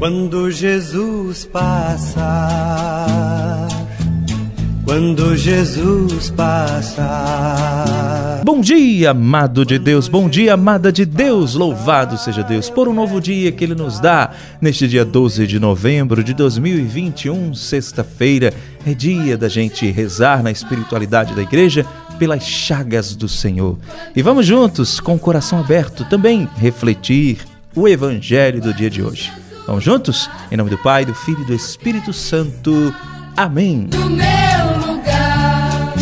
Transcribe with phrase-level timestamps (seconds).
[0.00, 2.28] Quando Jesus passar,
[4.84, 7.84] quando Jesus passar.
[8.44, 12.94] Bom dia, amado de Deus, bom dia, amada de Deus, louvado seja Deus por um
[12.94, 14.30] novo dia que Ele nos dá
[14.60, 18.54] neste dia 12 de novembro de 2021, sexta-feira.
[18.86, 21.84] É dia da gente rezar na espiritualidade da igreja
[22.20, 23.76] pelas chagas do Senhor.
[24.14, 27.38] E vamos juntos, com o coração aberto, também refletir
[27.74, 29.47] o evangelho do dia de hoje.
[29.68, 30.30] Vamos juntos?
[30.50, 32.94] Em nome do Pai, do Filho e do Espírito Santo.
[33.36, 33.86] Amém.
[33.92, 35.92] No meu lugar.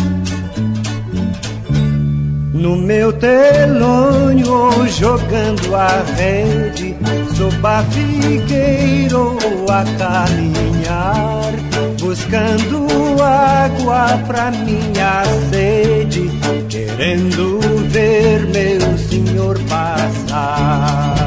[2.53, 6.95] No meu telônio jogando a rede,
[7.35, 9.35] sou barrigueiro
[9.69, 11.51] a caminhar,
[11.99, 12.87] buscando
[13.21, 16.31] água pra minha sede,
[16.69, 17.59] querendo
[17.89, 21.26] ver meu Senhor passar.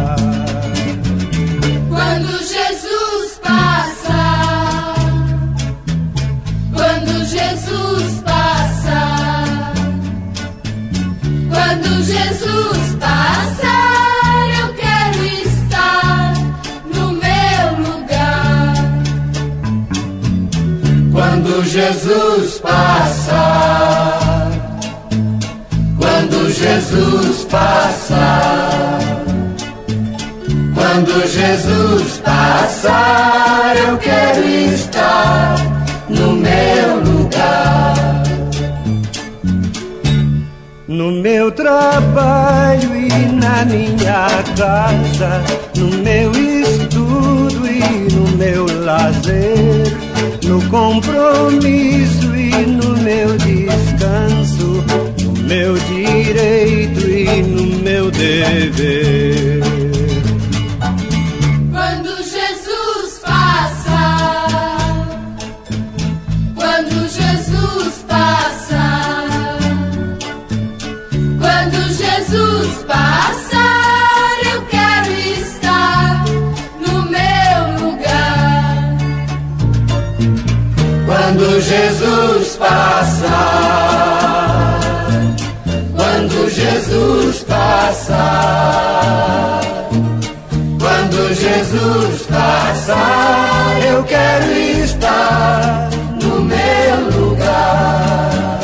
[21.20, 24.50] Quando Jesus passar,
[25.98, 29.00] quando Jesus passar,
[30.72, 35.56] quando Jesus passar, eu quero estar
[36.08, 38.22] no meu lugar.
[40.88, 45.42] No meu trabalho e na minha casa,
[45.76, 49.59] no meu estudo e no meu lazer,
[50.70, 54.84] compromisso e no meu descanso,
[55.20, 59.19] no meu direito e no meu dever.
[81.32, 83.30] Quando Jesus passar,
[85.94, 89.60] quando Jesus passar,
[90.80, 94.50] quando Jesus passar, eu quero
[94.82, 95.88] estar
[96.20, 98.58] no meu lugar.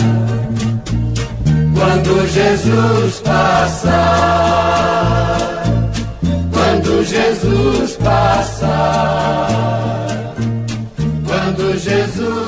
[1.72, 5.38] Quando Jesus passar,
[6.52, 9.16] quando Jesus passar.
[11.56, 12.45] Quando Jesus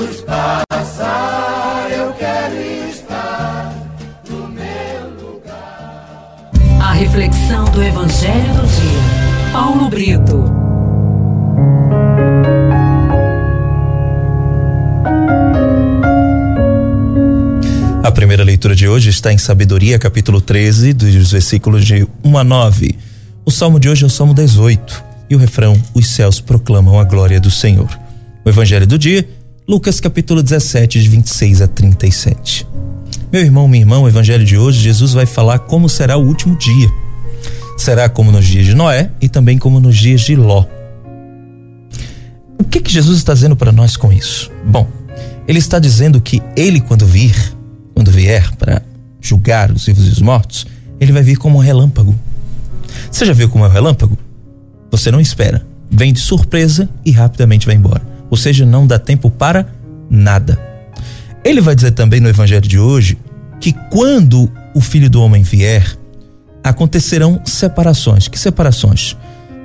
[7.79, 9.53] do Evangelho do Dia.
[9.53, 10.43] Paulo Brito.
[18.03, 22.43] A primeira leitura de hoje está em Sabedoria, capítulo 13, dos versículos de 1 a
[22.43, 22.97] 9.
[23.45, 27.05] O salmo de hoje é o salmo 18 e o refrão: Os céus proclamam a
[27.05, 27.89] glória do Senhor.
[28.43, 29.25] O evangelho do dia,
[29.65, 32.67] Lucas, capítulo 17, de 26 a 37.
[33.31, 36.57] Meu irmão, minha irmã, o evangelho de hoje, Jesus vai falar como será o último
[36.57, 36.89] dia.
[37.79, 40.65] Será como nos dias de Noé e também como nos dias de Ló.
[42.57, 44.51] O que que Jesus está dizendo para nós com isso?
[44.65, 44.85] Bom,
[45.47, 47.33] ele está dizendo que ele quando vir,
[47.95, 48.81] quando vier para
[49.21, 50.67] julgar os vivos e os mortos,
[50.99, 52.13] ele vai vir como um relâmpago.
[53.09, 54.19] Você já viu como é o relâmpago?
[54.91, 58.01] Você não espera, vem de surpresa e rapidamente vai embora.
[58.29, 59.65] Ou seja, não dá tempo para
[60.09, 60.59] nada.
[61.45, 63.17] Ele vai dizer também no evangelho de hoje
[63.57, 65.97] que quando o filho do homem vier,
[66.63, 68.27] acontecerão separações.
[68.27, 69.15] Que separações?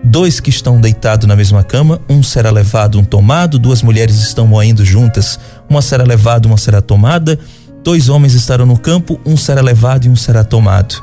[0.03, 4.47] Dois que estão deitados na mesma cama, um será levado, um tomado, duas mulheres estão
[4.47, 5.39] moendo juntas,
[5.69, 7.39] uma será levada, uma será tomada,
[7.83, 11.03] dois homens estarão no campo, um será levado e um será tomado.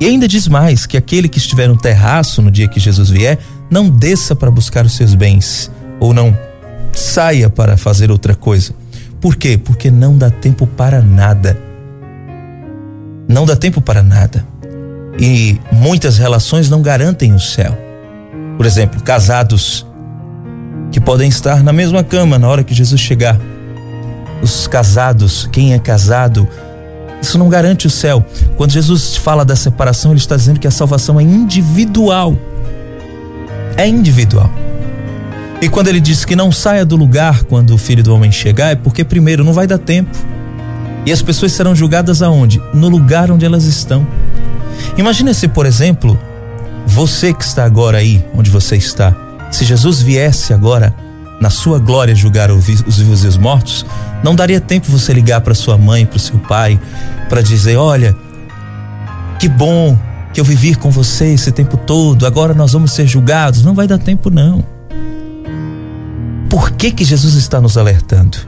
[0.00, 3.38] E ainda diz mais que aquele que estiver no terraço no dia que Jesus vier,
[3.70, 6.36] não desça para buscar os seus bens, ou não
[6.92, 8.72] saia para fazer outra coisa.
[9.20, 9.58] Por quê?
[9.58, 11.58] Porque não dá tempo para nada.
[13.26, 14.46] Não dá tempo para nada.
[15.18, 17.76] E muitas relações não garantem o céu.
[18.56, 19.86] Por exemplo, casados
[20.90, 23.38] que podem estar na mesma cama na hora que Jesus chegar.
[24.40, 26.48] Os casados, quem é casado,
[27.20, 28.24] isso não garante o céu.
[28.56, 32.36] Quando Jesus fala da separação, ele está dizendo que a salvação é individual.
[33.76, 34.50] É individual.
[35.60, 38.70] E quando ele diz que não saia do lugar quando o filho do homem chegar,
[38.70, 40.16] é porque, primeiro, não vai dar tempo.
[41.04, 42.62] E as pessoas serão julgadas aonde?
[42.72, 44.06] No lugar onde elas estão.
[44.96, 46.18] Imagina se, por exemplo,
[46.86, 49.14] você que está agora aí, onde você está,
[49.50, 50.94] Se Jesus viesse agora
[51.40, 53.86] na sua glória julgar os vivos e os mortos,
[54.22, 56.78] não daria tempo você ligar para sua mãe, para o seu pai,
[57.28, 58.14] para dizer: olha,
[59.38, 59.96] que bom
[60.32, 63.64] que eu vivi com você esse tempo todo, agora nós vamos ser julgados.
[63.64, 64.64] Não vai dar tempo, não.
[66.50, 68.38] Por que que Jesus está nos alertando?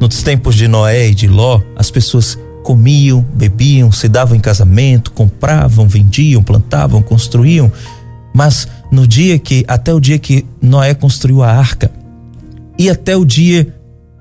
[0.00, 5.12] Nos tempos de Noé e de Ló, as pessoas comiam, bebiam, se davam em casamento,
[5.12, 7.70] compravam, vendiam, plantavam, construíam.
[8.34, 11.90] Mas no dia que, até o dia que Noé construiu a arca,
[12.76, 13.72] e até o dia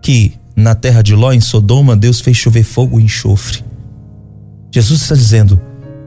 [0.01, 3.63] que na terra de Ló, em Sodoma, Deus fez chover fogo e enxofre.
[4.71, 5.59] Jesus está dizendo: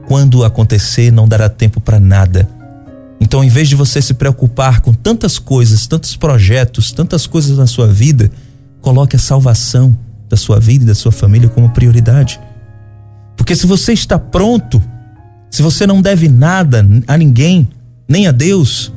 [0.07, 2.47] quando acontecer, não dará tempo para nada.
[3.19, 7.65] Então, em vez de você se preocupar com tantas coisas, tantos projetos, tantas coisas na
[7.65, 8.31] sua vida,
[8.79, 9.97] coloque a salvação
[10.29, 12.39] da sua vida e da sua família como prioridade.
[13.35, 14.81] Porque se você está pronto,
[15.49, 17.69] se você não deve nada a ninguém,
[18.07, 18.91] nem a Deus,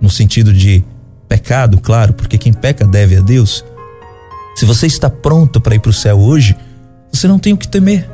[0.00, 0.84] no sentido de
[1.28, 3.64] pecado, claro, porque quem peca deve a Deus.
[4.54, 6.56] Se você está pronto para ir para o céu hoje,
[7.10, 8.08] você não tem o que temer.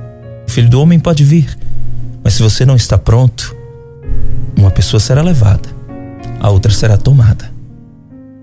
[0.47, 1.59] O filho do homem pode vir.
[2.23, 3.55] Mas se você não está pronto,
[4.56, 5.69] uma pessoa será levada,
[6.41, 7.50] a outra será tomada.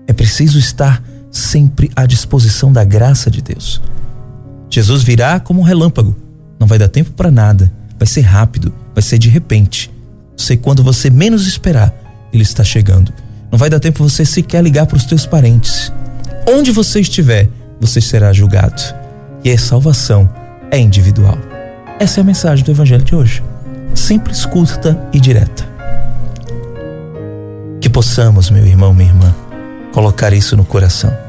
[0.06, 1.02] É preciso estar
[1.36, 3.80] sempre à disposição da graça de Deus.
[4.70, 6.16] Jesus virá como um relâmpago.
[6.58, 7.72] Não vai dar tempo para nada.
[7.98, 9.90] Vai ser rápido, vai ser de repente.
[10.36, 11.94] Sei quando você menos esperar,
[12.32, 13.12] ele está chegando.
[13.50, 15.92] Não vai dar tempo você sequer ligar para os teus parentes.
[16.48, 17.48] Onde você estiver,
[17.80, 18.82] você será julgado.
[19.44, 20.28] E a salvação
[20.70, 21.38] é individual.
[21.98, 23.42] Essa é a mensagem do evangelho de hoje.
[23.94, 25.64] Simples, curta e direta.
[27.80, 29.34] Que possamos, meu irmão, minha irmã,
[29.92, 31.25] colocar isso no coração.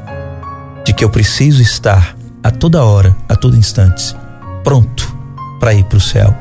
[0.88, 4.16] De que eu preciso estar a toda hora, a todo instante,
[4.63, 5.13] pronto
[5.60, 6.34] para ir para o céu.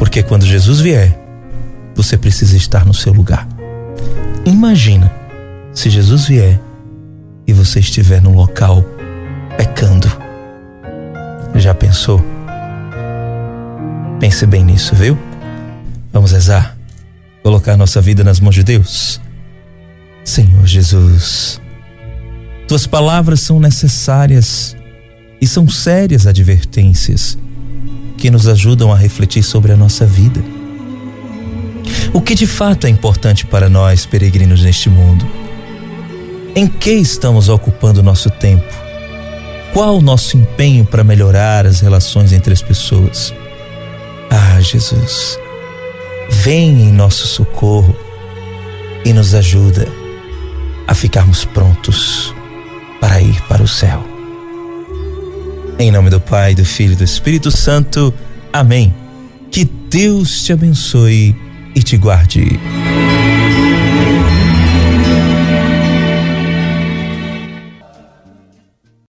[0.00, 1.16] Porque quando Jesus vier,
[1.94, 3.46] você precisa estar no seu lugar.
[4.44, 5.12] Imagina
[5.72, 6.60] se Jesus vier
[7.46, 8.84] e você estiver no local
[9.56, 10.08] pecando.
[11.54, 12.20] Já pensou?
[14.18, 15.16] Pense bem nisso, viu?
[16.12, 16.76] Vamos rezar.
[17.44, 19.20] Colocar nossa vida nas mãos de Deus.
[20.24, 21.60] Senhor Jesus,
[22.66, 24.76] tuas palavras são necessárias
[25.40, 27.38] e são sérias advertências
[28.18, 30.42] que nos ajudam a refletir sobre a nossa vida.
[32.12, 35.24] O que de fato é importante para nós, peregrinos neste mundo?
[36.54, 38.64] Em que estamos ocupando nosso tempo?
[39.72, 43.32] Qual o nosso empenho para melhorar as relações entre as pessoas?
[44.30, 45.38] Ah, Jesus,
[46.30, 47.94] vem em nosso socorro
[49.04, 49.86] e nos ajuda
[50.88, 52.34] a ficarmos prontos
[53.00, 54.02] para ir para o céu.
[55.78, 58.12] Em nome do Pai, do Filho e do Espírito Santo.
[58.52, 58.94] Amém.
[59.50, 61.36] Que Deus te abençoe
[61.74, 62.58] e te guarde.